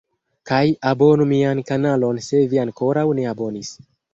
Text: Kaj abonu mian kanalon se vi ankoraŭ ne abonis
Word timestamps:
Kaj 0.51 0.61
abonu 0.91 1.27
mian 1.33 1.61
kanalon 1.69 2.23
se 2.29 2.43
vi 2.55 2.63
ankoraŭ 2.65 3.07
ne 3.21 3.29
abonis 3.35 3.75